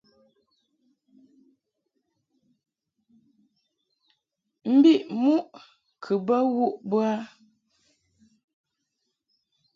[4.75, 5.43] Mbiʼ muʼ
[6.03, 7.15] kɨ bə wuʼ bə a.